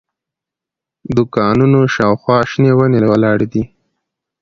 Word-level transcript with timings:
د 1.05 1.09
دوکانونو 1.17 1.79
شاوخوا 1.95 2.37
شنې 2.51 2.71
ونې 2.77 2.99
ولاړې 3.11 3.47
دي. 3.53 3.63